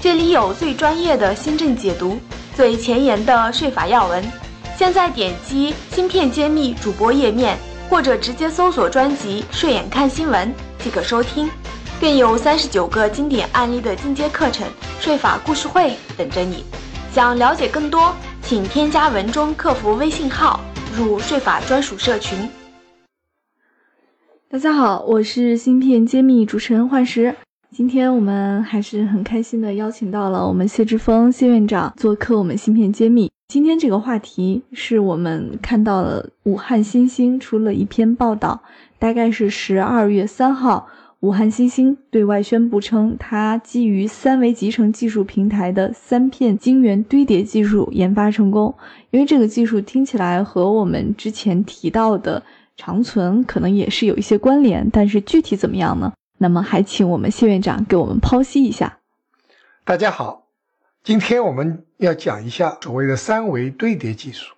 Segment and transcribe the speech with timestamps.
[0.00, 2.20] 这里有最专业的新政解读，
[2.54, 4.24] 最前沿的税法要闻。
[4.76, 7.58] 现在点击“芯片揭秘”主播页面，
[7.90, 11.50] 或者直接搜索专辑“税眼看新闻”即可收听，
[12.00, 14.64] 更有三十九个经典案例的进阶课程——
[15.02, 16.64] 税法故事会等着你。
[17.12, 20.60] 想了解更多，请添加文中客服微信号，
[20.96, 22.48] 入税法专属社群。
[24.48, 27.34] 大家好，我是芯片揭秘主持人幻石。
[27.70, 33.30] 今天我们还是很开心的，邀请到了我们谢志峰谢院长做客我们芯片揭秘。
[33.48, 38.62] 今天这个话题是我们看到了武汉新星出了一篇报道，
[38.98, 40.88] 大概是十二月三号，
[41.20, 48.74] 武汉新星对外宣布称，它基于三维集成技术平台的三片晶圆堆叠技术研发成功。
[49.10, 52.42] 因为这个技术听起来和我们之前提到的
[52.78, 56.10] 长存可能也是有一些关联，但是具体怎么样呢？
[56.40, 59.00] 那么，还请我们谢院长给我们剖析一下。
[59.84, 60.46] 大家好，
[61.02, 64.54] 今天我们要讲一下所谓的三维堆叠技术。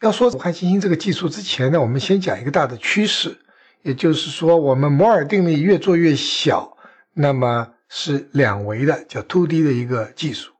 [0.00, 3.36] 要说武汉新星这个技术之前呢，我们先讲一个大的趋势，
[3.82, 6.76] 也就是说，我们摩尔定律越做越小，
[7.14, 10.52] 那么是两维的，叫 two D 的一个技术。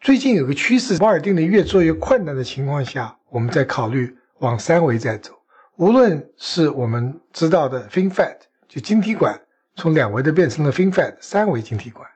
[0.00, 5.32] 最近有个趋势，摩尔定律越做越困难的情况下，我们在考虑往三维再走。
[5.74, 8.36] 无论是我们知道的 FinFET。
[8.68, 9.40] 就晶体管
[9.76, 12.06] 从两维的变成了 FinFET 三维晶体管，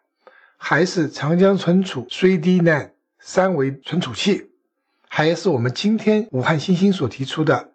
[0.58, 4.50] 还是长江存储 3D NAND 三维存储器，
[5.08, 7.70] 还是我们今天武汉新星所提出的，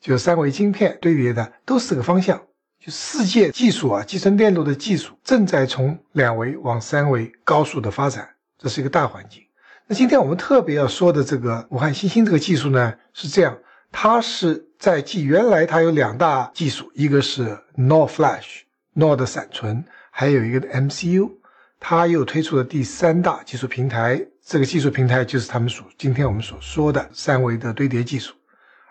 [0.00, 2.40] 就三维晶片堆叠的，都是个方向。
[2.80, 9.42] 就世界技术啊，集成电路的技术正在从两维往三维高速的发展，这是一个大环境。
[9.86, 13.58] 那今天我们特别要说的这个武汉新星这个技术呢，是这样。
[13.94, 21.30] 它是在继原来它有两大技术，一个是 NOR Flash，NOR 的闪存，还有一个 MCU，
[21.78, 24.26] 它又推出了第三大技术平台。
[24.44, 28.34] 这个技术平台就是他们所今天我们所说的三维的堆叠技术。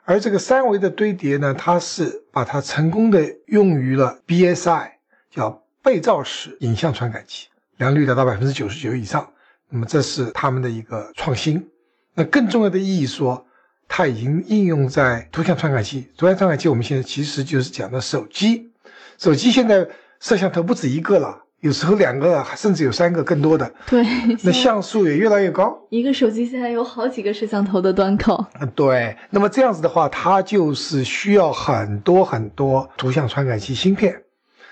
[0.06, 4.92] 而这个三维的堆叠呢，它是把它成功的用于了 BSI，
[5.32, 7.48] 叫背照式影像传感器，
[7.78, 9.28] 良率达到百分之九十九以上。
[9.68, 11.70] 那么这是他们的一个创新。
[12.14, 13.48] 那更重要的意义说。
[13.94, 16.10] 它已经应用在图像传感器。
[16.16, 18.72] 图像传感器，我们现在其实就是讲的手机。
[19.18, 19.86] 手机现在
[20.22, 23.70] 摄像头不止一个了，有时候两个，甚至有三个更多的。
[23.88, 24.02] 对，
[24.44, 25.78] 那像素也越来越高。
[25.90, 28.46] 一个手机现在有好几个摄像头的端口。
[28.62, 29.18] 嗯， 对。
[29.30, 34.24] 那么这样子的话，它就是需要很多很多图像传感器芯片，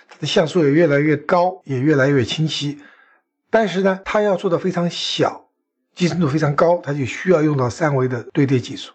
[0.08, 2.78] 它的像素也越来越高，也越来越清晰。
[3.50, 5.50] 但是呢，它要做的非常小，
[5.94, 8.94] 集成度非常高，它就需要用到三维的堆叠技术。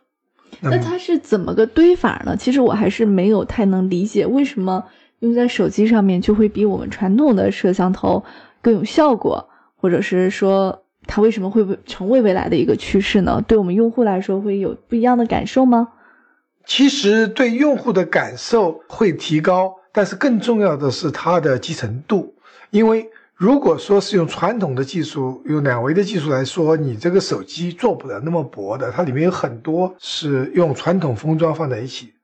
[0.70, 2.36] 那它是怎么个堆法呢？
[2.36, 4.84] 其实我还是没有太能理解，为什么
[5.20, 8.25] 用在手机上面就会比我们传统的摄像头
[8.62, 13.42] 更有效果，或者是说它为什么会成为未来的一个趋势呢？
[13.47, 15.88] 对我们用户来说会有不一样的感受吗？
[16.66, 22.34] 其实对用户的感受会提高，但是更重要的是它的集成度，
[22.70, 23.10] 因为。
[23.34, 32.15] 如果说是用传统的技术，用两维的技术来说，你这个手机做不了那么薄的，它里面有很多是用传统封装放在一起，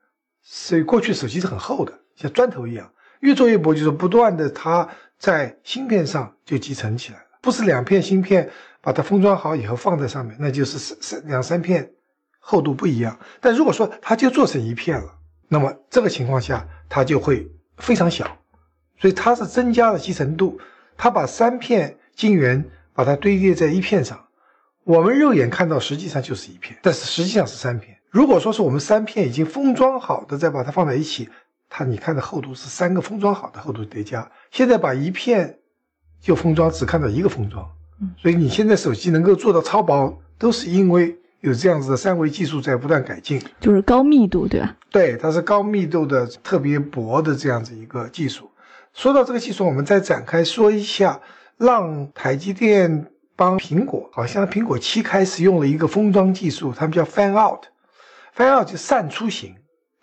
[0.40, 2.88] 所以过去手机是很厚的，像砖头一样，
[3.20, 4.88] 越做越薄，就是不断的它
[5.18, 8.48] 在芯片上就集成起来了，不是两片芯片
[8.80, 11.90] 把它封装好以后放在上面，那就是三三两三片
[12.38, 13.18] 厚度不一样。
[13.40, 15.12] 但如果说它就做成一片了，
[15.48, 18.24] 那么这个情况下它就会非常小，
[19.00, 20.56] 所以它是增加了集成度。
[21.02, 22.62] 它把三片晶圆
[22.92, 24.22] 把它堆叠在一片上，
[24.84, 27.96] 我们肉眼看到实际上就是一片，但是实际上是三片。
[28.10, 31.26] 如果说是我们三片已经封装好的，再把它放在一起，
[31.70, 34.30] 它你看的厚度是三个封装好的厚度叠加。
[34.50, 35.58] 现在把一片
[36.20, 37.66] 就封装，只看到一个封装，
[38.20, 44.76] 所以你现在手机能够做到超薄，都是因为有这样子的三维技术在不断改进，就是高密度，对吧？
[44.90, 48.49] 对，它是高密度的特别薄的这样子一个技术。
[48.94, 51.20] 说到这个技术，我们再展开说一下，
[51.56, 53.06] 让台积电
[53.36, 59.54] 帮苹果，好像苹果七开始用了一个封装技术，他们叫 fan out，fan out 就散出型，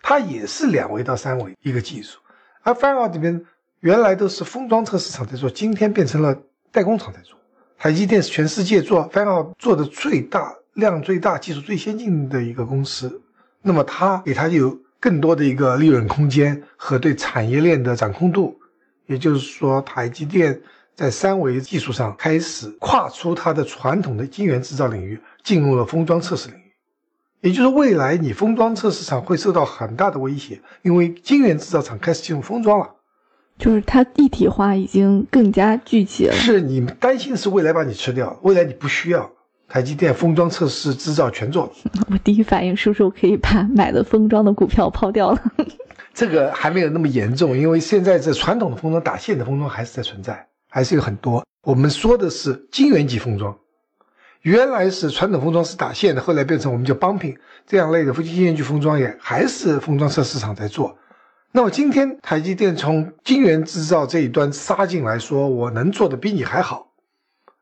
[0.02, 2.18] 它也是两维到三维一个技术。
[2.62, 3.44] 而 fan out 里面
[3.80, 6.36] 原来都是封装测试厂在做，今天变成了
[6.72, 7.38] 代工厂在做。
[7.78, 13.22] 台积电是全世界做 Fan Out 做的最大、量最大、技术最先进的一个公司，
[13.62, 18.58] 那么它给它有更多的一个利润空间和对产业链的掌控度。
[19.08, 20.60] 也就是说，台积电
[20.94, 26.62] 在三维技术上开始跨出它的传统的晶圆制造领域，进入了封装测试领域。
[27.40, 32.90] 也就是未来你封装测试场会受到很大的威胁，因为晶圆制造厂开始进入封装了。
[33.58, 36.32] 就是它一体化已经更加聚集了。
[36.32, 39.30] 是你担心的是未来把你吃掉，未来你不需要
[39.68, 41.72] 台积电封装测试制造全做了。
[42.10, 45.42] 我第一反应是不是我可以把买的封装的股票抛掉了？
[46.18, 51.44] 这个还没有那么严重，因为现在这传统的封装打线的封装还是在存在，还是有很多。
[51.62, 53.56] 我们说的是晶圆级封装，
[54.42, 57.36] 原来是传统封装是打线的，后来变成我们叫 bumping
[57.68, 60.98] 这样类的晶圆级封装也还是封装测试厂在做。
[61.52, 66.94] 那么今天台积电从晶圆制造这一端杀进来说，我能做的比你还好，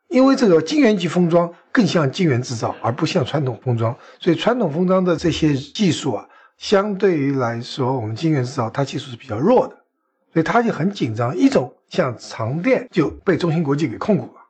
[0.09, 6.27] 因为这个晶圆级封装更像晶圆制造，而不像传统封装，所以传统封装的这些技术啊。
[6.57, 9.75] 相对于来说，我们晶圆制造它技术是比较弱的，
[10.33, 11.37] 所以它就很紧张。
[11.37, 14.41] 一种像长电就被中芯国际给控股了，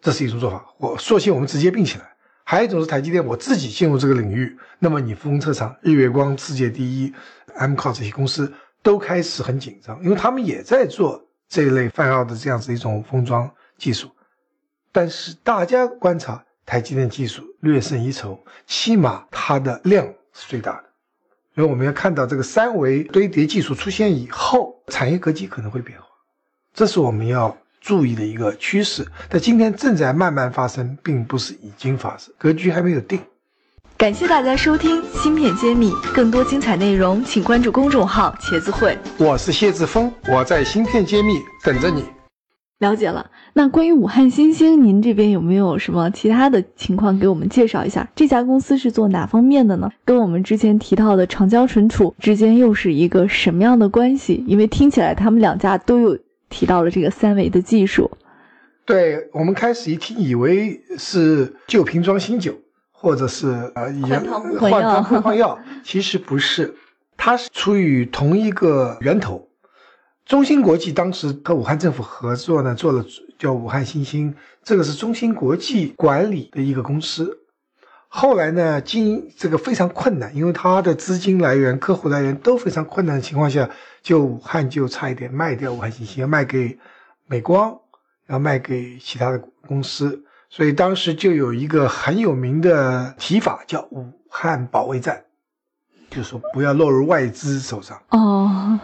[0.00, 0.64] 这是一种做法。
[0.78, 2.10] 我索性我们直接并起来。
[2.44, 7.14] 还有一种是台积电我自己进入这个领域，那么你封测厂日月光世界第一
[7.54, 8.52] ，M c o 这些公司
[8.82, 13.48] 都开始很紧张，因为他们也在做这一类泛奥的这样子一种封装
[13.78, 14.10] 技术。
[14.90, 20.84] 但是大家观察台积电技术略胜一筹，起码它的量是最大的。
[21.54, 26.06] 所以我们要看到这个三维堆叠技术出现以后，产业格局可能会变化，
[26.72, 29.06] 这是我们要注意的一个趋势。
[29.28, 33.20] 但今天正在慢慢发生，并不是已经发生，格局还没有定。
[33.98, 38.98] 感谢大家收听《芯片揭秘》，更多精彩内容，请关注公众号“茄子会”。
[39.18, 42.21] 我是谢志峰，我在《芯片揭秘》等着你。
[42.82, 48.10] 了解了，那关于武汉新星，您这边有没有什么其他的情况给我们介绍一下？
[48.16, 49.88] 这家公司是做哪方面的呢？
[50.04, 54.44] 跟我们之前提到的长江存储之间又是一个什么样的关系？
[54.48, 56.18] 因为听起来他们两家都有
[56.48, 58.10] 提到了这个三维的技术。
[58.84, 62.52] 对我们开始一听，以为是旧瓶装新酒，
[62.90, 63.46] 或者是
[63.76, 66.74] 呃换汤换药，换药，其实不是，
[67.16, 69.46] 它是出于同一个源头。
[70.32, 73.04] 中芯国际当时和武汉政府合作呢，做了
[73.38, 74.34] 叫武汉新星，
[74.64, 77.40] 这个是中芯国际管理的一个公司。
[78.08, 83.68] 后来呢，经这个非常困难，因为它的资金来源、客户来源都非常困难的情况下，
[84.02, 86.78] 就武汉就差一点卖掉武汉新星，要卖给
[87.26, 87.78] 美光，
[88.26, 90.24] 要卖给其他的公司。
[90.48, 95.24] 所以当时就有一个很有名的提法，叫武汉保卫战，
[96.08, 98.00] 就是说不要落入外资手上。
[98.08, 98.80] 哦。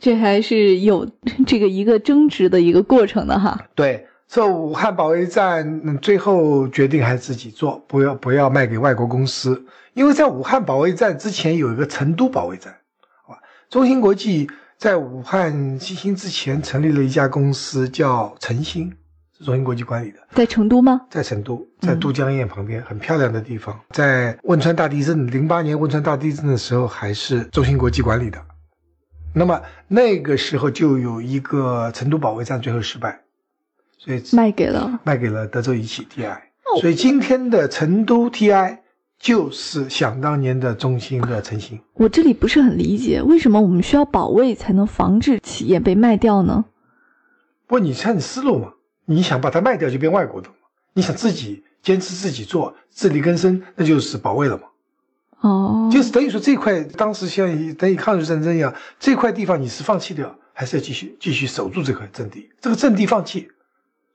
[0.00, 1.08] 这还是有
[1.46, 3.66] 这个一个争执的一个过程的哈。
[3.74, 9.64] 对，这武汉保卫战最后决定还是自己做，不要不要卖给外国公司。
[9.92, 12.74] 因为在武汉保卫战之前有一个成都保卫战，
[13.26, 13.40] 好吧？
[13.68, 14.48] 中芯国际
[14.78, 18.90] 在武汉新星之前成立了一家公司叫晨芯，
[19.36, 21.00] 是中芯国际管理的，在成都吗？
[21.10, 23.78] 在成都，在都江堰旁边，很漂亮的地方。
[23.90, 28.40] 在汶川大地震，零八年汶川大地震的时候，还是中芯国际管理的。
[29.32, 33.20] 那么那个时候就有一个成都保卫战最后失败，
[33.96, 36.36] 所以卖给了卖给了德州仪器 TI，
[36.80, 38.78] 所以今天的成都 TI
[39.18, 41.78] 就是想当年的中兴的成型。
[41.94, 46.64] 我这里不是很理解，为什么我们需要保卫才能防止企业被卖掉呢？
[47.66, 48.72] 不，你看你思路嘛，
[49.04, 50.54] 你想把它卖掉就变外国的嘛，
[50.94, 54.64] 你想自己坚持自己做自力更生，那就是保卫了嘛。
[55.40, 62.50] 哦，就是等于说这块当时像等于抗日战争一样，这块地方你是放弃掉，还是要继续继续守住这块阵地？
[62.60, 63.48] 这个阵地放弃，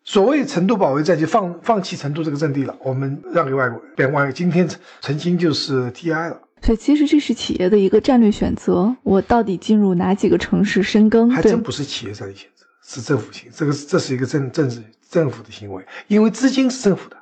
[0.03, 4.31] 所谓成都保卫战就放放弃成都这个阵地了，我们让给外国变外。
[4.31, 4.69] 今天
[5.01, 11.31] 曾经就是 TI 了，所以其实这是企业的一个战略选择，我到底进入哪几个城市深耕？
[11.31, 17.17] 还真不是企业战略选择，是政府行，这个这是一个政政治政府的行为，因为资金是政府的，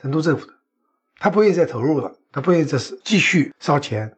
[0.00, 0.54] 成都政府的，
[1.18, 2.14] 他不愿意再投入了。
[2.32, 4.12] 他不愿意这是继续烧钱，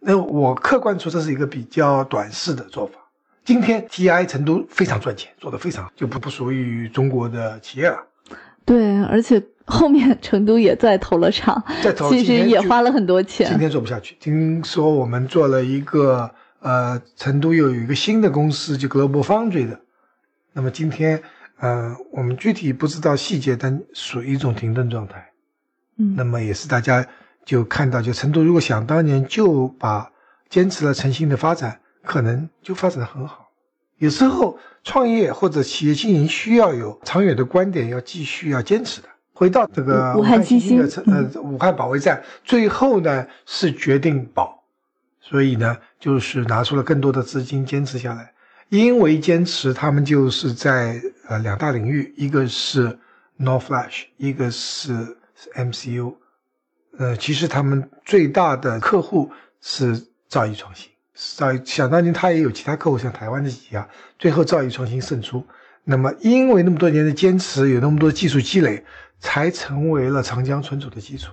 [0.00, 2.94] 那我客观说这是一个比较短视的做法。
[3.44, 7.98] 今天 TI 成都非常赚钱，做得非常就不不属于中国的企业了。
[8.64, 13.48] 对，而且后面成都也在投了厂，在投，其实也花了很多钱。
[13.48, 16.30] 今天做不下去，听说我们做了一个
[16.60, 19.78] 呃，成都又有一个新的公司，就 Global Foundry 的。
[20.54, 21.22] 那么今天
[21.58, 25.30] 呃，我们具体不知道细节，但属于一种停顿状态。
[25.96, 27.06] 嗯，那么也是大家
[27.44, 30.10] 就看到，就成都如果想当年就把
[30.48, 33.50] 坚持了诚信的发展，可能就发展的很好。
[33.98, 39.08] 有时候创业或者企业经营需要有长远的观点，要继续要坚持的。
[39.32, 44.62] 回到这个武汉基金的呃武汉保卫战，最后呢是决定保，
[45.20, 48.32] 所以呢就是拿出了更多的资金坚持下来。
[48.68, 52.98] 因为坚持，他们就是在呃两大领域，一个是
[53.38, 55.16] Nor Flash，一个是
[55.54, 56.14] MCU。
[56.98, 60.90] 呃，其实他们最大的客户是兆易创新。
[61.36, 65.44] 兆想当年他也有其他客户，像台湾的几家，最后兆易创新胜出。
[65.84, 68.84] 那么因为那么多年的坚持，有那么多技术积累。
[69.20, 71.32] 才成为了长江存储的基础。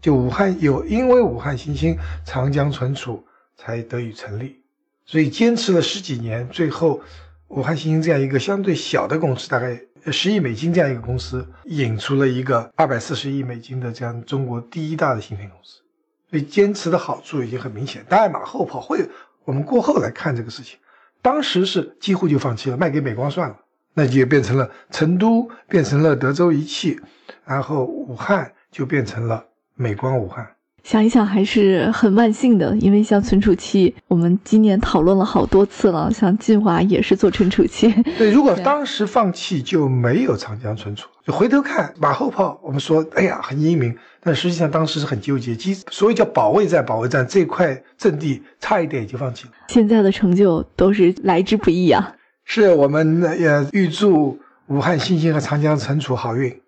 [0.00, 3.24] 就武汉有，因为武汉新兴，长江存储
[3.56, 4.60] 才得以成立。
[5.06, 7.00] 所以坚持了十几年，最后
[7.48, 9.80] 武汉新兴这样一个相对小的公司，大概
[10.12, 15.80] 十亿美金这样一个公司，引出了一个二百四十亿美金的这样中国第一大的芯片公司。
[16.28, 18.04] 所以坚持的好处已经很明显。
[18.06, 19.08] 当然马后炮会，
[19.44, 20.78] 我们过后来看这个事情，
[21.22, 23.56] 当时是几乎就放弃了，卖给美光算了。
[23.94, 27.00] 那就变成了成都，变成了德州仪器，
[27.46, 29.42] 然后武汉就变成了
[29.74, 30.46] 美光武汉。
[30.88, 36.10] 想一想还是很万幸的，因为像存储器，我们今年讨论了好多次了。
[36.10, 37.92] 像晋华也是做存储器。
[38.16, 41.06] 对，如果当时放弃，就没有长江存储。
[41.26, 45.54] 就回头看马后炮，我们说，哎呀，很英明，但实际上当时是很纠结。
[45.54, 49.50] 其实，所以叫保卫战，保卫战这块阵地差一点就放弃了。
[49.68, 52.14] 现在的成就都是来之不易啊。
[52.46, 56.62] 是我们也预祝武汉新兴和长江存储好运。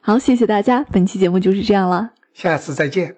[0.00, 3.17] 好，谢谢大家，本期节目就是这样了，下次再见。